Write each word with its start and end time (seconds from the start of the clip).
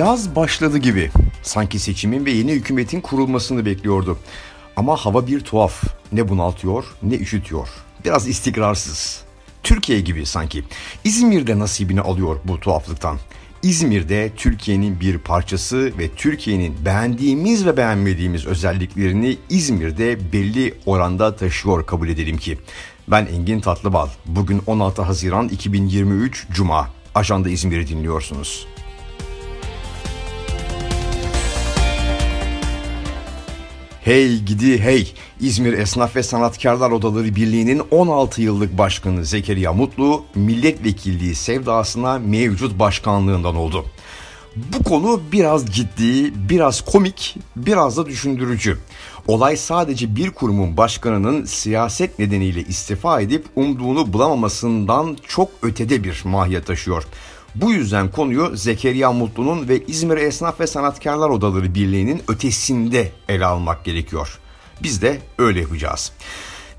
Yaz 0.00 0.36
başladı 0.36 0.78
gibi. 0.78 1.10
Sanki 1.42 1.78
seçimin 1.78 2.26
ve 2.26 2.30
yeni 2.30 2.52
hükümetin 2.52 3.00
kurulmasını 3.00 3.66
bekliyordu. 3.66 4.18
Ama 4.76 4.96
hava 4.96 5.26
bir 5.26 5.40
tuhaf. 5.40 5.84
Ne 6.12 6.28
bunaltıyor 6.28 6.84
ne 7.02 7.14
üşütüyor. 7.14 7.68
Biraz 8.04 8.28
istikrarsız. 8.28 9.24
Türkiye 9.62 10.00
gibi 10.00 10.26
sanki. 10.26 10.64
İzmir'de 11.04 11.58
nasibini 11.58 12.00
alıyor 12.00 12.36
bu 12.44 12.60
tuhaflıktan. 12.60 13.18
İzmir'de 13.62 14.30
Türkiye'nin 14.36 15.00
bir 15.00 15.18
parçası 15.18 15.92
ve 15.98 16.08
Türkiye'nin 16.16 16.84
beğendiğimiz 16.84 17.66
ve 17.66 17.76
beğenmediğimiz 17.76 18.46
özelliklerini 18.46 19.36
İzmir'de 19.50 20.32
belli 20.32 20.74
oranda 20.86 21.36
taşıyor 21.36 21.86
kabul 21.86 22.08
edelim 22.08 22.36
ki. 22.36 22.58
Ben 23.08 23.26
Engin 23.26 23.60
Tatlıbal. 23.60 24.08
Bugün 24.26 24.62
16 24.66 25.02
Haziran 25.02 25.48
2023 25.48 26.46
Cuma. 26.52 26.88
Ajanda 27.14 27.48
İzmir'i 27.50 27.88
dinliyorsunuz. 27.88 28.66
Hey 34.10 34.38
gidi 34.38 34.80
hey 34.80 35.12
İzmir 35.40 35.72
Esnaf 35.72 36.16
ve 36.16 36.22
Sanatkarlar 36.22 36.90
Odaları 36.90 37.34
Birliği'nin 37.36 37.82
16 37.90 38.42
yıllık 38.42 38.78
başkanı 38.78 39.24
Zekeriya 39.24 39.72
Mutlu 39.72 40.24
milletvekilliği 40.34 41.34
sevdasına 41.34 42.18
mevcut 42.18 42.78
başkanlığından 42.78 43.56
oldu. 43.56 43.84
Bu 44.56 44.82
konu 44.84 45.20
biraz 45.32 45.66
ciddi, 45.66 46.32
biraz 46.48 46.80
komik, 46.80 47.36
biraz 47.56 47.96
da 47.96 48.06
düşündürücü. 48.06 48.78
Olay 49.26 49.56
sadece 49.56 50.16
bir 50.16 50.30
kurumun 50.30 50.76
başkanının 50.76 51.44
siyaset 51.44 52.18
nedeniyle 52.18 52.60
istifa 52.60 53.20
edip 53.20 53.46
umduğunu 53.56 54.12
bulamamasından 54.12 55.16
çok 55.28 55.50
ötede 55.62 56.04
bir 56.04 56.22
mahiyet 56.24 56.66
taşıyor. 56.66 57.04
Bu 57.54 57.72
yüzden 57.72 58.10
konuyu 58.10 58.56
Zekeriya 58.56 59.12
Mutlu'nun 59.12 59.68
ve 59.68 59.86
İzmir 59.86 60.16
Esnaf 60.16 60.60
ve 60.60 60.66
Sanatkarlar 60.66 61.28
Odaları 61.28 61.74
Birliği'nin 61.74 62.22
ötesinde 62.28 63.12
ele 63.28 63.46
almak 63.46 63.84
gerekiyor. 63.84 64.38
Biz 64.82 65.02
de 65.02 65.20
öyle 65.38 65.60
yapacağız. 65.60 66.12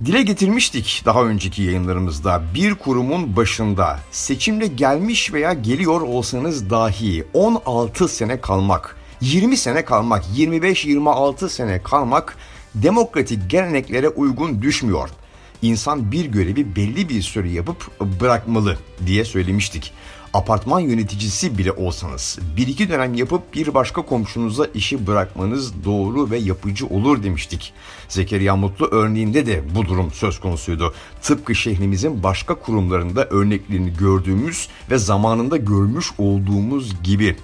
Dile 0.06 0.22
getirmiştik 0.22 1.02
daha 1.06 1.24
önceki 1.24 1.64
yayınlarımızda 1.64 2.44
bir 2.56 2.76
kurumun 2.76 3.36
başında 3.36 4.00
seçimle 4.12 4.68
gelmiş 4.68 5.34
veya 5.34 5.54
geliyor 5.54 6.02
olsanız 6.02 6.70
dahi 6.70 7.24
16 7.34 8.08
sene 8.08 8.42
kalmak, 8.42 8.96
20 9.22 9.58
sene 9.58 9.86
kalmak, 9.86 10.24
25-26 10.38 11.50
sene 11.50 11.84
kalmak 11.84 12.38
demokratik 12.76 13.50
geleneklere 13.50 14.10
uygun 14.10 14.62
düşmüyor. 14.62 15.10
İnsan 15.62 16.12
bir 16.12 16.26
görevi 16.26 16.76
belli 16.76 17.10
bir 17.10 17.22
süre 17.22 17.50
yapıp 17.50 18.00
bırakmalı 18.22 18.78
diye 19.06 19.26
söylemiştik 19.26 19.94
apartman 20.34 20.80
yöneticisi 20.80 21.58
bile 21.58 21.72
olsanız 21.72 22.40
bir 22.58 22.68
iki 22.68 22.90
dönem 22.90 23.14
yapıp 23.14 23.54
bir 23.54 23.74
başka 23.74 24.02
komşunuza 24.02 24.68
işi 24.74 25.08
bırakmanız 25.08 25.86
doğru 25.86 26.32
ve 26.32 26.38
yapıcı 26.38 26.88
olur 26.88 27.24
demiştik. 27.24 27.74
Zekeriya 28.10 28.56
Mutlu 28.56 28.86
örneğinde 28.86 29.46
de 29.46 29.64
bu 29.76 29.86
durum 29.86 30.12
söz 30.12 30.40
konusuydu. 30.40 30.94
Tıpkı 31.22 31.56
şehrimizin 31.56 32.24
başka 32.24 32.56
kurumlarında 32.56 33.26
örneklerini 33.26 33.94
gördüğümüz 33.94 34.68
ve 34.92 34.98
zamanında 34.98 35.58
görmüş 35.58 36.12
olduğumuz 36.18 37.04
gibi. 37.04 37.36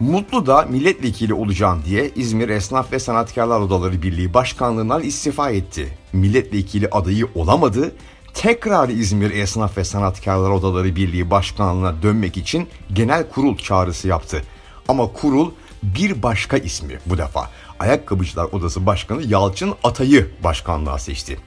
Mutlu 0.00 0.46
da 0.46 0.62
milletvekili 0.62 1.34
olacağım 1.34 1.82
diye 1.86 2.10
İzmir 2.16 2.48
Esnaf 2.48 2.92
ve 2.92 2.98
Sanatkarlar 2.98 3.60
Odaları 3.60 4.02
Birliği 4.02 4.34
Başkanlığından 4.34 5.02
istifa 5.02 5.50
etti. 5.50 5.98
Milletvekili 6.12 6.88
adayı 6.88 7.28
olamadı 7.34 7.92
tekrar 8.36 8.88
İzmir 8.88 9.30
Esnaf 9.30 9.78
ve 9.78 9.84
Sanatkarlar 9.84 10.50
Odaları 10.50 10.96
Birliği 10.96 11.30
Başkanlığı'na 11.30 12.02
dönmek 12.02 12.36
için 12.36 12.68
genel 12.92 13.28
kurul 13.28 13.56
çağrısı 13.56 14.08
yaptı. 14.08 14.42
Ama 14.88 15.12
kurul 15.12 15.50
bir 15.82 16.22
başka 16.22 16.56
ismi 16.56 16.98
bu 17.06 17.18
defa. 17.18 17.50
Ayakkabıcılar 17.78 18.44
Odası 18.44 18.86
Başkanı 18.86 19.22
Yalçın 19.22 19.74
Atay'ı 19.84 20.30
başkanlığa 20.44 20.98
seçti. 20.98 21.38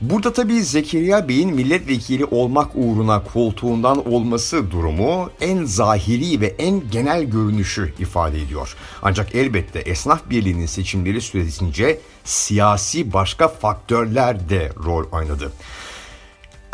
Burada 0.00 0.32
tabii 0.32 0.62
Zekeriya 0.62 1.28
Bey'in 1.28 1.54
milletvekili 1.54 2.24
olmak 2.24 2.70
uğruna 2.74 3.24
koltuğundan 3.24 4.12
olması 4.12 4.70
durumu 4.70 5.30
en 5.40 5.64
zahiri 5.64 6.40
ve 6.40 6.46
en 6.58 6.90
genel 6.90 7.24
görünüşü 7.24 7.94
ifade 7.98 8.42
ediyor. 8.42 8.76
Ancak 9.02 9.34
elbette 9.34 9.78
esnaf 9.78 10.30
birliğinin 10.30 10.66
seçimleri 10.66 11.20
süresince 11.20 12.00
siyasi 12.24 13.12
başka 13.12 13.48
faktörler 13.48 14.48
de 14.48 14.72
rol 14.84 15.04
oynadı. 15.12 15.52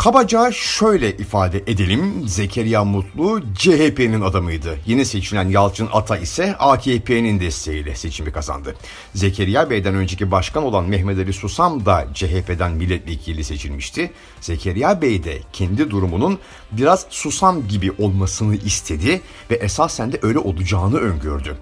Kabaca 0.01 0.53
şöyle 0.53 1.17
ifade 1.17 1.59
edelim. 1.59 2.29
Zekeriya 2.29 2.85
Mutlu 2.85 3.43
CHP'nin 3.55 4.21
adamıydı. 4.21 4.79
Yeni 4.87 5.05
seçilen 5.05 5.49
Yalçın 5.49 5.89
Ata 5.93 6.17
ise 6.17 6.57
AKP'nin 6.59 7.41
desteğiyle 7.41 7.95
seçimi 7.95 8.33
kazandı. 8.33 8.77
Zekeriya 9.15 9.71
Bey'den 9.71 9.95
önceki 9.95 10.31
başkan 10.31 10.63
olan 10.65 10.85
Mehmet 10.85 11.19
Ali 11.19 11.33
Susam 11.33 11.87
da 11.87 12.07
CHP'den 12.15 12.73
milletvekili 12.73 13.45
seçilmişti. 13.45 14.11
Zekeriya 14.41 15.03
Bey 15.03 15.25
de 15.25 15.39
kendi 15.53 15.91
durumunun 15.91 16.39
biraz 16.73 17.07
Susam 17.11 17.69
gibi 17.69 17.93
olmasını 17.99 18.57
istedi 18.57 19.21
ve 19.51 19.55
esasen 19.55 20.13
de 20.13 20.19
öyle 20.23 20.39
olacağını 20.39 20.97
öngördü. 20.99 21.57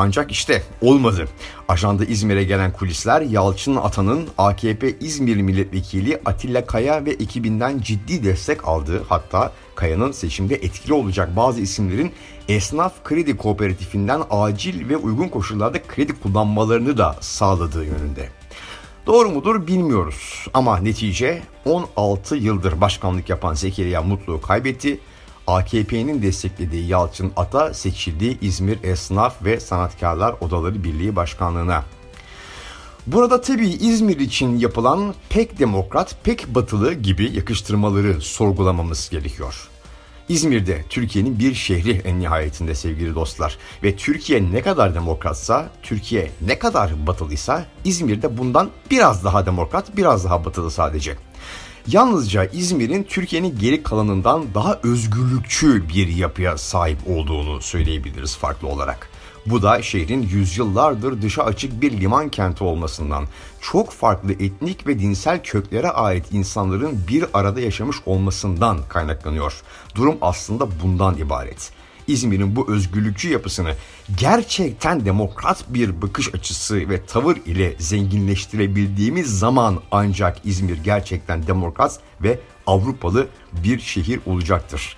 Ancak 0.00 0.32
işte 0.32 0.62
olmadı. 0.82 1.28
Ajanda 1.68 2.04
İzmir'e 2.04 2.44
gelen 2.44 2.72
kulisler 2.72 3.20
Yalçın 3.20 3.76
Atan'ın 3.76 4.28
AKP 4.38 4.98
İzmir 4.98 5.36
Milletvekili 5.36 6.20
Atilla 6.24 6.66
Kaya 6.66 7.04
ve 7.04 7.10
ekibinden 7.10 7.78
ciddi 7.78 8.24
destek 8.24 8.68
aldığı 8.68 9.02
hatta 9.08 9.52
Kaya'nın 9.74 10.12
seçimde 10.12 10.54
etkili 10.54 10.92
olacak 10.92 11.36
bazı 11.36 11.60
isimlerin 11.60 12.12
esnaf 12.48 13.04
kredi 13.04 13.36
kooperatifinden 13.36 14.22
acil 14.30 14.88
ve 14.88 14.96
uygun 14.96 15.28
koşullarda 15.28 15.82
kredi 15.82 16.20
kullanmalarını 16.20 16.98
da 16.98 17.16
sağladığı 17.20 17.84
yönünde. 17.84 18.28
Doğru 19.06 19.30
mudur 19.30 19.66
bilmiyoruz 19.66 20.46
ama 20.54 20.78
netice 20.78 21.42
16 21.64 22.36
yıldır 22.36 22.80
başkanlık 22.80 23.28
yapan 23.28 23.54
Zekeriya 23.54 24.02
Mutlu 24.02 24.40
kaybetti 24.40 25.00
AKP'nin 25.50 26.22
desteklediği 26.22 26.86
Yalçın 26.86 27.32
Ata 27.36 27.74
seçildi 27.74 28.38
İzmir 28.40 28.78
Esnaf 28.82 29.44
ve 29.44 29.60
Sanatkarlar 29.60 30.34
Odaları 30.40 30.84
Birliği 30.84 31.16
Başkanlığı'na. 31.16 31.84
Burada 33.06 33.40
tabii 33.40 33.68
İzmir 33.68 34.20
için 34.20 34.58
yapılan 34.58 35.14
pek 35.28 35.58
demokrat, 35.58 36.24
pek 36.24 36.54
batılı 36.54 36.92
gibi 36.92 37.36
yakıştırmaları 37.36 38.20
sorgulamamız 38.20 39.10
gerekiyor. 39.10 39.68
İzmir'de 40.28 40.84
Türkiye'nin 40.88 41.38
bir 41.38 41.54
şehri 41.54 41.90
en 42.04 42.20
nihayetinde 42.20 42.74
sevgili 42.74 43.14
dostlar. 43.14 43.58
Ve 43.82 43.96
Türkiye 43.96 44.52
ne 44.52 44.62
kadar 44.62 44.94
demokratsa, 44.94 45.70
Türkiye 45.82 46.30
ne 46.40 46.58
kadar 46.58 47.06
batılıysa 47.06 47.66
İzmir'de 47.84 48.38
bundan 48.38 48.70
biraz 48.90 49.24
daha 49.24 49.46
demokrat, 49.46 49.96
biraz 49.96 50.24
daha 50.24 50.44
batılı 50.44 50.70
sadece. 50.70 51.16
Yalnızca 51.86 52.44
İzmir'in 52.44 53.02
Türkiye'nin 53.02 53.58
geri 53.58 53.82
kalanından 53.82 54.54
daha 54.54 54.80
özgürlükçü 54.82 55.88
bir 55.88 56.08
yapıya 56.08 56.58
sahip 56.58 56.98
olduğunu 57.06 57.60
söyleyebiliriz 57.62 58.36
farklı 58.36 58.68
olarak. 58.68 59.08
Bu 59.46 59.62
da 59.62 59.82
şehrin 59.82 60.22
yüzyıllardır 60.22 61.22
dışa 61.22 61.42
açık 61.42 61.82
bir 61.82 62.00
liman 62.00 62.28
kenti 62.28 62.64
olmasından, 62.64 63.24
çok 63.60 63.90
farklı 63.90 64.32
etnik 64.32 64.86
ve 64.86 64.98
dinsel 64.98 65.42
köklere 65.42 65.88
ait 65.90 66.32
insanların 66.32 67.00
bir 67.08 67.24
arada 67.34 67.60
yaşamış 67.60 67.96
olmasından 68.06 68.78
kaynaklanıyor. 68.88 69.62
Durum 69.94 70.16
aslında 70.20 70.68
bundan 70.82 71.16
ibaret. 71.16 71.70
İzmir'in 72.10 72.56
bu 72.56 72.72
özgürlükçü 72.72 73.28
yapısını 73.28 73.74
gerçekten 74.16 75.04
demokrat 75.04 75.64
bir 75.68 76.02
bakış 76.02 76.34
açısı 76.34 76.76
ve 76.76 77.06
tavır 77.06 77.36
ile 77.36 77.74
zenginleştirebildiğimiz 77.78 79.38
zaman 79.38 79.80
ancak 79.90 80.46
İzmir 80.46 80.78
gerçekten 80.84 81.46
demokrat 81.46 82.00
ve 82.22 82.38
Avrupalı 82.66 83.28
bir 83.64 83.80
şehir 83.80 84.20
olacaktır. 84.26 84.96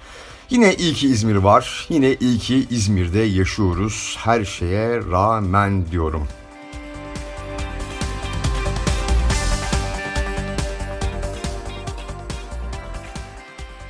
Yine 0.50 0.74
iyi 0.74 0.94
ki 0.94 1.08
İzmir 1.08 1.36
var. 1.36 1.86
Yine 1.88 2.14
iyi 2.20 2.38
ki 2.38 2.66
İzmir'de 2.70 3.20
yaşıyoruz. 3.20 4.16
Her 4.18 4.44
şeye 4.44 4.96
rağmen 4.98 5.90
diyorum. 5.90 6.28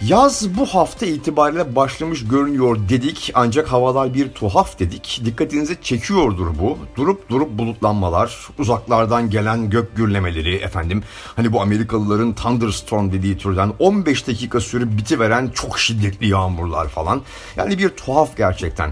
Yaz 0.09 0.59
bu 0.59 0.67
hafta 0.67 1.07
itibariyle 1.07 1.77
başlamış 1.77 2.29
görünüyor 2.29 2.77
dedik 2.89 3.31
ancak 3.35 3.73
havalar 3.73 4.15
bir 4.15 4.29
tuhaf 4.29 4.79
dedik. 4.79 5.21
Dikkatinizi 5.25 5.83
çekiyordur 5.83 6.47
bu. 6.61 6.79
Durup 6.97 7.31
durup 7.31 7.59
bulutlanmalar, 7.59 8.49
uzaklardan 8.59 9.31
gelen 9.31 9.71
gök 9.71 9.97
gürlemeleri 9.97 10.55
efendim. 10.55 11.03
Hani 11.37 11.53
bu 11.53 11.61
Amerikalıların 11.61 12.35
thunderstorm 12.35 13.13
dediği 13.13 13.39
türden 13.39 13.73
15 13.79 14.27
dakika 14.29 14.61
sürüp 14.61 14.97
bitiveren 14.99 15.49
çok 15.55 15.79
şiddetli 15.79 16.29
yağmurlar 16.29 16.89
falan. 16.89 17.23
Yani 17.57 17.79
bir 17.79 17.89
tuhaf 17.89 18.37
gerçekten. 18.37 18.91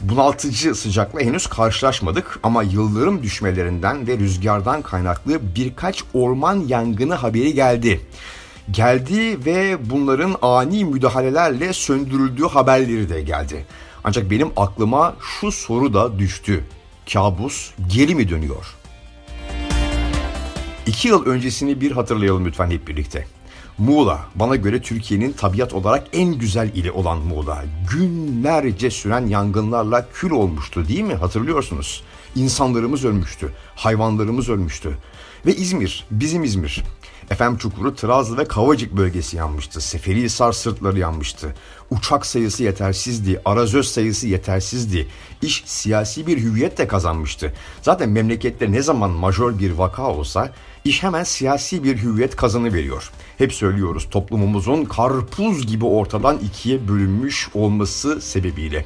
Bunaltıcı 0.00 0.74
sıcakla 0.74 1.20
henüz 1.20 1.46
karşılaşmadık 1.46 2.40
ama 2.42 2.62
yıldırım 2.62 3.22
düşmelerinden 3.22 4.06
ve 4.06 4.18
rüzgardan 4.18 4.82
kaynaklı 4.82 5.40
birkaç 5.56 6.04
orman 6.14 6.56
yangını 6.56 7.14
haberi 7.14 7.54
geldi 7.54 8.00
geldi 8.72 9.44
ve 9.44 9.90
bunların 9.90 10.36
ani 10.42 10.84
müdahalelerle 10.84 11.72
söndürüldüğü 11.72 12.46
haberleri 12.46 13.08
de 13.08 13.22
geldi. 13.22 13.66
Ancak 14.04 14.30
benim 14.30 14.48
aklıma 14.56 15.16
şu 15.20 15.52
soru 15.52 15.94
da 15.94 16.18
düştü. 16.18 16.64
Kabus 17.12 17.70
geri 17.88 18.14
mi 18.14 18.28
dönüyor? 18.28 18.74
İki 20.86 21.08
yıl 21.08 21.26
öncesini 21.26 21.80
bir 21.80 21.92
hatırlayalım 21.92 22.46
lütfen 22.46 22.70
hep 22.70 22.88
birlikte. 22.88 23.26
Muğla, 23.78 24.20
bana 24.34 24.56
göre 24.56 24.82
Türkiye'nin 24.82 25.32
tabiat 25.32 25.74
olarak 25.74 26.06
en 26.12 26.34
güzel 26.34 26.70
ili 26.74 26.90
olan 26.90 27.18
Muğla. 27.18 27.64
Günlerce 27.90 28.90
süren 28.90 29.26
yangınlarla 29.26 30.08
kül 30.14 30.30
olmuştu 30.30 30.88
değil 30.88 31.00
mi? 31.00 31.14
Hatırlıyorsunuz. 31.14 32.02
İnsanlarımız 32.36 33.04
ölmüştü, 33.04 33.52
hayvanlarımız 33.76 34.48
ölmüştü. 34.48 34.98
Ve 35.46 35.56
İzmir, 35.56 36.04
bizim 36.10 36.44
İzmir. 36.44 36.82
Efem 37.30 37.56
Çukuru, 37.56 37.94
Trazlı 37.94 38.38
ve 38.38 38.44
Kavacık 38.44 38.96
bölgesi 38.96 39.36
yanmıştı. 39.36 39.80
Seferihisar 39.80 40.52
sırtları 40.52 40.98
yanmıştı. 40.98 41.54
Uçak 41.90 42.26
sayısı 42.26 42.62
yetersizdi, 42.62 43.40
arazöz 43.44 43.88
sayısı 43.88 44.26
yetersizdi. 44.26 45.08
İş 45.42 45.62
siyasi 45.66 46.26
bir 46.26 46.38
hüviyet 46.38 46.78
de 46.78 46.88
kazanmıştı. 46.88 47.52
Zaten 47.82 48.08
memlekette 48.10 48.72
ne 48.72 48.82
zaman 48.82 49.10
majör 49.10 49.58
bir 49.58 49.70
vaka 49.70 50.02
olsa 50.02 50.52
iş 50.84 51.02
hemen 51.02 51.24
siyasi 51.24 51.84
bir 51.84 52.02
hüviyet 52.02 52.36
kazanı 52.36 52.74
veriyor. 52.74 53.10
Hep 53.38 53.52
söylüyoruz 53.52 54.10
toplumumuzun 54.10 54.84
karpuz 54.84 55.66
gibi 55.66 55.84
ortadan 55.84 56.38
ikiye 56.38 56.88
bölünmüş 56.88 57.48
olması 57.54 58.20
sebebiyle. 58.20 58.84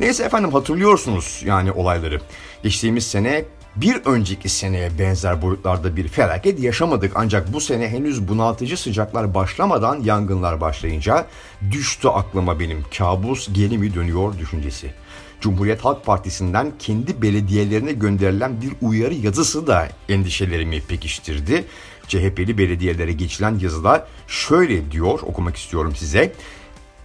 Neyse 0.00 0.24
efendim 0.24 0.52
hatırlıyorsunuz 0.52 1.42
yani 1.44 1.72
olayları. 1.72 2.20
Geçtiğimiz 2.62 3.06
sene 3.06 3.44
bir 3.76 3.96
önceki 4.04 4.48
seneye 4.48 4.98
benzer 4.98 5.42
boyutlarda 5.42 5.96
bir 5.96 6.08
felaket 6.08 6.60
yaşamadık 6.60 7.12
ancak 7.14 7.52
bu 7.52 7.60
sene 7.60 7.88
henüz 7.88 8.28
bunaltıcı 8.28 8.76
sıcaklar 8.76 9.34
başlamadan 9.34 10.00
yangınlar 10.00 10.60
başlayınca 10.60 11.26
düştü 11.70 12.08
aklıma 12.08 12.60
benim 12.60 12.84
kabus 12.98 13.48
geri 13.52 13.78
mi 13.78 13.94
dönüyor 13.94 14.38
düşüncesi. 14.38 14.94
Cumhuriyet 15.40 15.84
Halk 15.84 16.06
Partisi'nden 16.06 16.72
kendi 16.78 17.22
belediyelerine 17.22 17.92
gönderilen 17.92 18.60
bir 18.62 18.86
uyarı 18.86 19.14
yazısı 19.14 19.66
da 19.66 19.88
endişelerimi 20.08 20.80
pekiştirdi. 20.80 21.64
CHP'li 22.08 22.58
belediyelere 22.58 23.12
geçilen 23.12 23.58
yazıda 23.58 24.06
şöyle 24.26 24.90
diyor 24.90 25.18
okumak 25.22 25.56
istiyorum 25.56 25.96
size. 25.96 26.32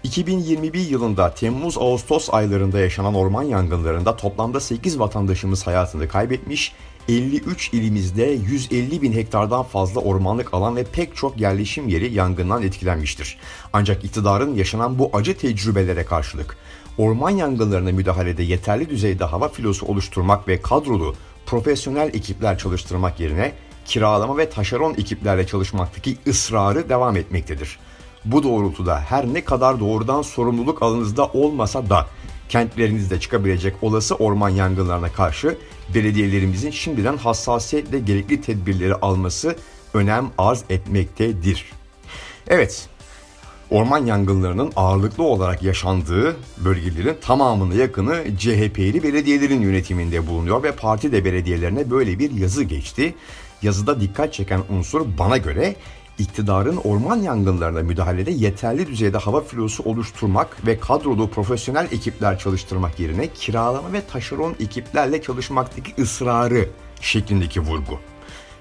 2021 0.08 0.90
yılında 0.90 1.34
Temmuz-Ağustos 1.34 2.30
aylarında 2.34 2.80
yaşanan 2.80 3.16
orman 3.16 3.44
yangınlarında 3.44 4.16
toplamda 4.16 4.60
8 4.60 5.00
vatandaşımız 5.00 5.68
hayatını 5.68 6.08
kaybetmiş, 6.08 6.74
53 7.10 7.74
ilimizde 7.74 8.24
150 8.24 9.02
bin 9.02 9.14
hektardan 9.14 9.64
fazla 9.64 10.02
ormanlık 10.02 10.54
alan 10.54 10.76
ve 10.76 10.84
pek 10.84 11.16
çok 11.16 11.40
yerleşim 11.40 11.88
yeri 11.88 12.14
yangından 12.14 12.64
etkilenmiştir. 12.64 13.38
Ancak 13.74 14.06
iktidarın 14.06 14.56
yaşanan 14.56 15.00
bu 15.00 15.10
acı 15.14 15.38
tecrübelere 15.38 16.06
karşılık 16.06 16.58
orman 16.98 17.30
yangınlarına 17.30 17.92
müdahalede 17.92 18.44
yeterli 18.44 18.90
düzeyde 18.90 19.24
hava 19.24 19.50
filosu 19.50 19.86
oluşturmak 19.86 20.48
ve 20.48 20.62
kadrolu 20.62 21.16
profesyonel 21.46 22.08
ekipler 22.08 22.58
çalıştırmak 22.58 23.20
yerine 23.20 23.54
kiralama 23.86 24.38
ve 24.38 24.50
taşeron 24.50 24.94
ekiplerle 24.94 25.48
çalışmaktaki 25.48 26.18
ısrarı 26.28 26.90
devam 26.90 27.18
etmektedir. 27.18 27.80
Bu 28.26 28.44
doğrultuda 28.44 29.00
her 29.00 29.34
ne 29.34 29.46
kadar 29.46 29.80
doğrudan 29.80 30.22
sorumluluk 30.22 30.84
alanınızda 30.84 31.26
olmasa 31.26 31.90
da 31.90 32.08
kentlerinizde 32.50 33.20
çıkabilecek 33.20 33.76
olası 33.82 34.16
orman 34.16 34.50
yangınlarına 34.50 35.12
karşı 35.12 35.58
belediyelerimizin 35.96 36.72
şimdiden 36.72 37.18
hassasiyetle 37.18 38.00
gerekli 38.00 38.42
tedbirleri 38.42 38.96
alması 38.96 39.56
önem 39.94 40.30
arz 40.38 40.64
etmektedir. 40.70 41.72
Evet, 42.48 42.90
orman 43.72 44.06
yangınlarının 44.06 44.72
ağırlıklı 44.76 45.24
olarak 45.24 45.64
yaşandığı 45.64 46.36
bölgelerin 46.58 47.18
tamamına 47.22 47.74
yakını 47.74 48.24
CHP'li 48.38 49.04
belediyelerin 49.04 49.62
yönetiminde 49.62 50.28
bulunuyor 50.28 50.64
ve 50.64 50.72
parti 50.72 51.12
de 51.12 51.26
belediyelerine 51.26 51.92
böyle 51.92 52.20
bir 52.20 52.32
yazı 52.32 52.64
geçti. 52.64 53.16
Yazıda 53.62 54.02
dikkat 54.02 54.34
çeken 54.34 54.62
unsur 54.70 55.06
bana 55.18 55.38
göre 55.38 55.76
iktidarın 56.20 56.78
orman 56.78 57.18
yangınlarına 57.18 57.82
müdahalede 57.82 58.32
yeterli 58.32 58.88
düzeyde 58.88 59.18
hava 59.18 59.42
filosu 59.42 59.84
oluşturmak 59.84 60.68
ve 60.68 60.80
kadrolu 60.80 61.30
profesyonel 61.30 61.88
ekipler 61.92 62.40
çalıştırmak 62.40 63.00
yerine 63.00 63.28
kiralama 63.28 63.94
ve 63.94 64.02
taşeron 64.06 64.56
ekiplerle 64.60 65.22
çalışmaktaki 65.22 66.02
ısrarı 66.02 66.70
şeklindeki 67.02 67.60
vurgu. 67.60 68.00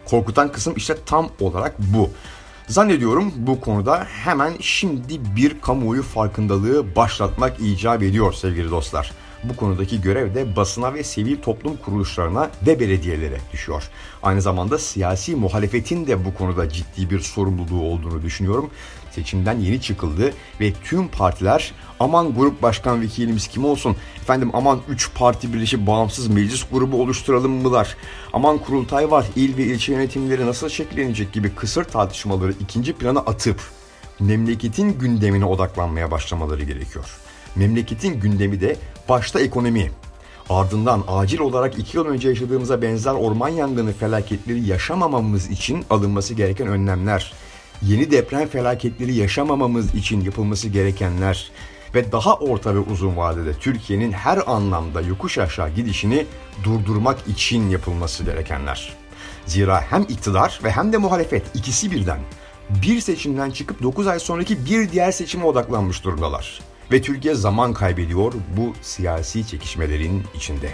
Korkutan 0.04 0.52
kısım 0.52 0.74
işte 0.76 0.96
tam 1.06 1.28
olarak 1.40 1.74
bu. 1.78 2.10
Zannediyorum 2.68 3.32
bu 3.36 3.60
konuda 3.60 4.04
hemen 4.04 4.52
şimdi 4.60 5.36
bir 5.36 5.60
kamuoyu 5.60 6.02
farkındalığı 6.02 6.96
başlatmak 6.96 7.60
icap 7.60 8.02
ediyor 8.02 8.32
sevgili 8.32 8.70
dostlar. 8.70 9.12
Bu 9.44 9.56
konudaki 9.56 10.00
görev 10.00 10.34
de 10.34 10.56
basına 10.56 10.94
ve 10.94 11.04
sivil 11.04 11.36
toplum 11.36 11.76
kuruluşlarına 11.76 12.50
ve 12.66 12.80
belediyelere 12.80 13.38
düşüyor. 13.52 13.90
Aynı 14.22 14.42
zamanda 14.42 14.78
siyasi 14.78 15.36
muhalefetin 15.36 16.06
de 16.06 16.24
bu 16.24 16.34
konuda 16.34 16.68
ciddi 16.68 17.10
bir 17.10 17.20
sorumluluğu 17.20 17.82
olduğunu 17.82 18.22
düşünüyorum. 18.22 18.70
Seçimden 19.10 19.58
yeni 19.58 19.80
çıkıldı 19.80 20.32
ve 20.60 20.72
tüm 20.84 21.08
partiler 21.08 21.72
aman 22.00 22.34
grup 22.34 22.62
başkan 22.62 23.00
vekilimiz 23.00 23.48
kim 23.48 23.64
olsun? 23.64 23.96
Efendim 24.22 24.50
aman 24.52 24.80
3 24.88 25.14
parti 25.14 25.54
birleşip 25.54 25.86
bağımsız 25.86 26.28
meclis 26.28 26.64
grubu 26.72 27.02
oluşturalım 27.02 27.52
mılar? 27.52 27.96
Aman 28.32 28.58
kurultay 28.58 29.10
var, 29.10 29.26
il 29.36 29.56
ve 29.56 29.62
ilçe 29.62 29.92
yönetimleri 29.92 30.46
nasıl 30.46 30.68
şekillenecek 30.68 31.32
gibi 31.32 31.54
kısır 31.54 31.84
tartışmaları 31.84 32.52
ikinci 32.60 32.92
plana 32.92 33.20
atıp 33.20 33.60
memleketin 34.20 34.98
gündemine 34.98 35.44
odaklanmaya 35.44 36.10
başlamaları 36.10 36.64
gerekiyor. 36.64 37.18
Memleketin 37.56 38.20
gündemi 38.20 38.60
de 38.60 38.76
başta 39.08 39.40
ekonomi, 39.40 39.90
ardından 40.50 41.04
acil 41.08 41.38
olarak 41.38 41.78
iki 41.78 41.96
yıl 41.96 42.06
önce 42.06 42.28
yaşadığımıza 42.28 42.82
benzer 42.82 43.12
orman 43.12 43.48
yangını 43.48 43.92
felaketleri 43.92 44.66
yaşamamamız 44.66 45.50
için 45.50 45.84
alınması 45.90 46.34
gereken 46.34 46.66
önlemler, 46.66 47.32
yeni 47.82 48.10
deprem 48.10 48.48
felaketleri 48.48 49.14
yaşamamamız 49.14 49.94
için 49.94 50.20
yapılması 50.20 50.68
gerekenler 50.68 51.50
ve 51.94 52.12
daha 52.12 52.34
orta 52.34 52.74
ve 52.74 52.78
uzun 52.78 53.16
vadede 53.16 53.54
Türkiye'nin 53.54 54.12
her 54.12 54.38
anlamda 54.46 55.00
yokuş 55.00 55.38
aşağı 55.38 55.70
gidişini 55.70 56.26
durdurmak 56.64 57.18
için 57.28 57.70
yapılması 57.70 58.24
gerekenler. 58.24 58.92
Zira 59.46 59.80
hem 59.80 60.02
iktidar 60.02 60.60
ve 60.64 60.70
hem 60.70 60.92
de 60.92 60.96
muhalefet 60.96 61.42
ikisi 61.54 61.90
birden 61.90 62.18
bir 62.70 63.00
seçimden 63.00 63.50
çıkıp 63.50 63.82
9 63.82 64.06
ay 64.06 64.18
sonraki 64.18 64.66
bir 64.66 64.90
diğer 64.90 65.12
seçime 65.12 65.44
odaklanmış 65.44 66.04
durumdalar. 66.04 66.60
Ve 66.92 67.02
Türkiye 67.02 67.34
zaman 67.34 67.72
kaybediyor 67.72 68.32
bu 68.56 68.72
siyasi 68.82 69.46
çekişmelerin 69.46 70.22
içinde. 70.34 70.70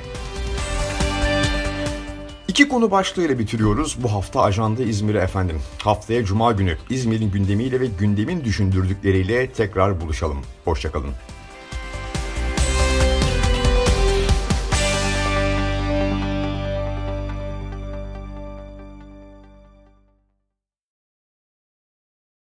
İki 2.49 2.69
konu 2.69 2.91
başlığıyla 2.91 3.39
bitiriyoruz 3.39 3.97
bu 4.03 4.13
hafta 4.13 4.43
Ajanda 4.43 4.83
İzmir'e 4.83 5.19
efendim. 5.19 5.61
Haftaya 5.83 6.25
Cuma 6.25 6.53
günü 6.53 6.77
İzmir'in 6.91 7.31
gündemiyle 7.31 7.81
ve 7.81 7.87
gündemin 7.87 8.45
düşündürdükleriyle 8.45 9.53
tekrar 9.53 10.01
buluşalım. 10.01 10.39
Hoşçakalın. 10.65 11.11